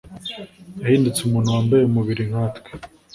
[0.81, 2.69] yahindutse umuntu wambaye umubiri nkatwe